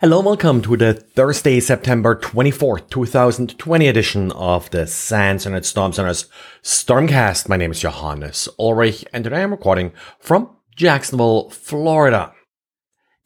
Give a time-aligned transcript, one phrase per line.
[0.00, 5.92] Hello and welcome to the Thursday, September 24th, 2020 edition of the SANS Internet Storm
[5.92, 6.26] Center's
[6.62, 7.48] Stormcast.
[7.48, 9.90] My name is Johannes Ulrich and today I'm recording
[10.20, 12.32] from Jacksonville, Florida.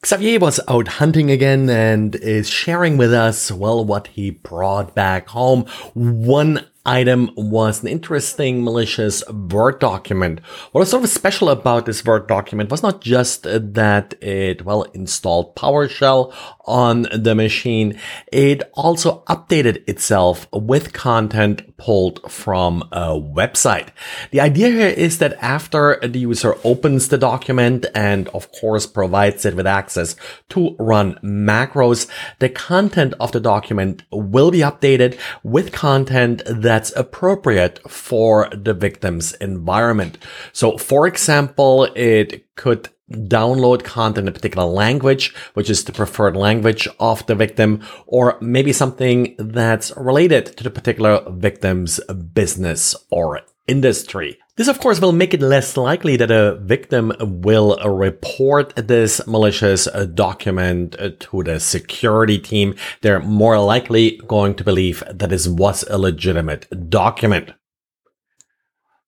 [0.03, 5.27] Xavier was out hunting again and is sharing with us, well, what he brought back
[5.27, 5.65] home.
[5.93, 10.41] One item was an interesting malicious Word document.
[10.71, 14.83] What was sort of special about this Word document was not just that it, well,
[14.93, 16.33] installed PowerShell
[16.65, 17.99] on the machine.
[18.31, 23.89] It also updated itself with content pulled from a website.
[24.31, 29.45] The idea here is that after the user opens the document and of course provides
[29.45, 30.15] it with access
[30.49, 32.07] to run macros,
[32.39, 38.73] the content of the document will be updated with content that that's appropriate for the
[38.73, 40.17] victim's environment.
[40.53, 46.35] So for example, it could download content in a particular language, which is the preferred
[46.35, 51.99] language of the victim, or maybe something that's related to the particular victim's
[52.33, 54.37] business or industry.
[54.55, 59.87] This, of course, will make it less likely that a victim will report this malicious
[60.13, 62.75] document to the security team.
[63.01, 67.53] They're more likely going to believe that this was a legitimate document.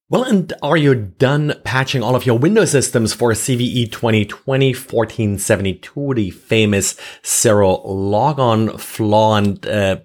[0.08, 6.14] Well, and are you done patching all of your Windows systems for CVE 2020 1472,
[6.14, 9.98] the famous Zerologon flaw and uh,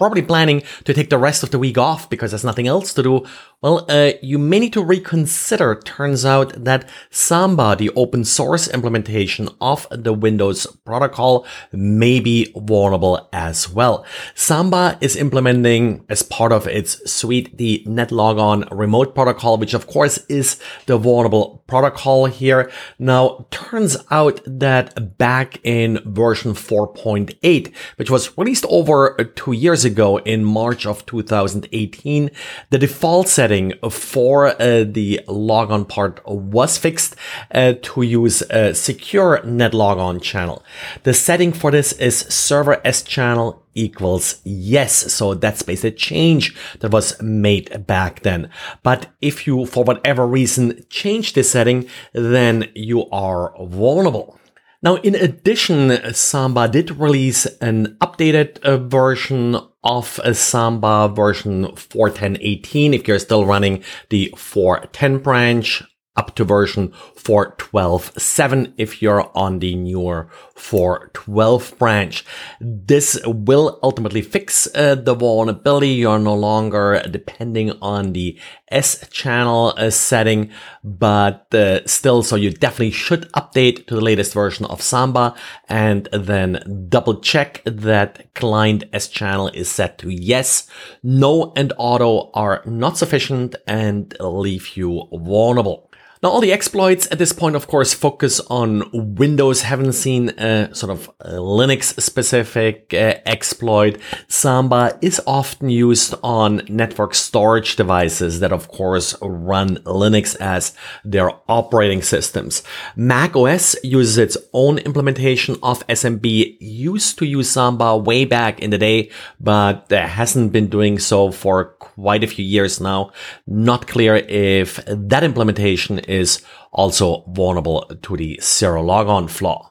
[0.00, 3.02] probably planning to take the rest of the week off because there's nothing else to
[3.04, 3.24] do,
[3.62, 5.74] well, uh, you may need to reconsider.
[5.74, 13.28] Turns out that Samba, the open source implementation of the Windows protocol, may be vulnerable
[13.34, 14.06] as well.
[14.34, 20.24] Samba is implementing as part of its suite the NetLogon remote protocol, which of course
[20.30, 22.70] is the vulnerable protocol here.
[22.98, 30.16] Now, turns out that back in version 4.8, which was released over two years ago,
[30.20, 32.30] in March of 2018,
[32.70, 33.49] the default setting
[33.90, 37.16] for uh, the logon part was fixed
[37.52, 40.62] uh, to use a secure netlogon channel.
[41.02, 45.12] The setting for this is server S channel equals yes.
[45.12, 48.50] So that's basically a change that was made back then.
[48.82, 54.38] But if you, for whatever reason, change this setting, then you are vulnerable.
[54.82, 63.06] Now, in addition, Samba did release an updated uh, version of Samba version 4.10.18 if
[63.06, 65.82] you're still running the 4.10 branch
[66.16, 72.24] up to version 4.12.7 if you're on the newer 4.12 branch.
[72.60, 75.88] This will ultimately fix uh, the vulnerability.
[75.88, 78.38] You're no longer depending on the
[78.68, 80.50] S channel uh, setting,
[80.82, 85.34] but uh, still, so you definitely should update to the latest version of Samba
[85.68, 90.68] and then double check that client S channel is set to yes.
[91.02, 95.90] No and auto are not sufficient and leave you vulnerable.
[96.22, 99.62] Now, all the exploits at this point, of course, focus on Windows.
[99.62, 103.96] Haven't seen a sort of Linux specific uh, exploit.
[104.28, 110.74] Samba is often used on network storage devices that, of course, run Linux as
[111.06, 112.62] their operating systems.
[112.96, 118.68] Mac OS uses its own implementation of SMB, used to use Samba way back in
[118.68, 119.10] the day,
[119.40, 123.10] but hasn't been doing so for quite a few years now.
[123.46, 129.70] Not clear if that implementation is also vulnerable to the Zerologon flaw.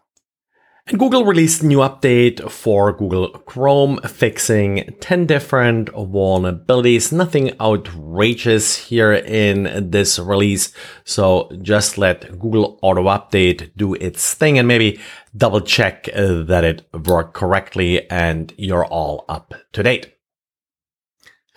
[0.87, 7.13] And Google released a new update for Google Chrome, fixing 10 different vulnerabilities.
[7.13, 10.73] Nothing outrageous here in this release.
[11.03, 14.99] So just let Google Auto Update do its thing and maybe
[15.37, 20.18] double check that it worked correctly and you're all up to date.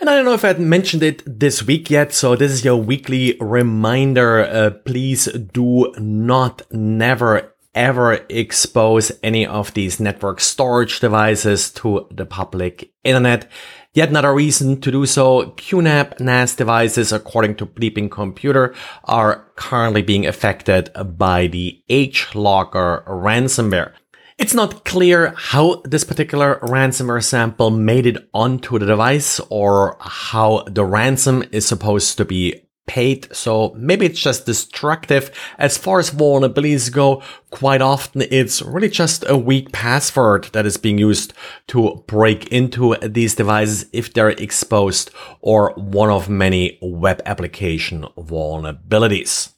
[0.03, 2.75] And I don't know if I mentioned it this week yet, so this is your
[2.75, 4.41] weekly reminder.
[4.41, 12.27] Uh, please do not never ever expose any of these network storage devices to the
[12.27, 13.49] public internet.
[13.95, 20.03] Yet another reason to do so, QNAP NAS devices, according to Bleeping Computer, are currently
[20.03, 23.93] being affected by the AgeLocker ransomware.
[24.39, 30.65] It's not clear how this particular ransomware sample made it onto the device or how
[30.67, 33.35] the ransom is supposed to be paid.
[33.35, 35.31] So maybe it's just destructive.
[35.59, 40.77] As far as vulnerabilities go, quite often it's really just a weak password that is
[40.77, 41.33] being used
[41.69, 49.53] to break into these devices if they're exposed or one of many web application vulnerabilities.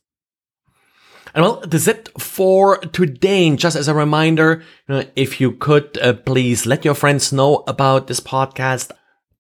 [1.35, 3.49] And well, that's it for today.
[3.49, 7.65] And just as a reminder, uh, if you could uh, please let your friends know
[7.67, 8.93] about this podcast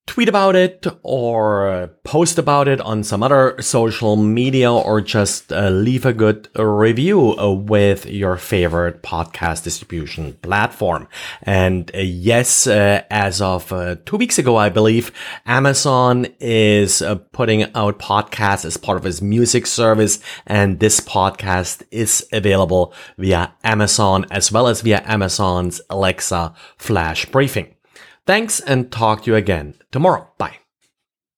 [0.06, 5.70] tweet about it or post about it on some other social media or just uh,
[5.70, 11.08] leave a good review uh, with your favorite podcast distribution platform.
[11.42, 15.10] And uh, yes, uh, as of uh, two weeks ago, I believe
[15.46, 20.20] Amazon is uh, putting out podcasts as part of its music service.
[20.46, 27.73] And this podcast is available via Amazon as well as via Amazon's Alexa flash briefing.
[28.26, 30.28] Thanks and talk to you again tomorrow.
[30.38, 30.63] Bye.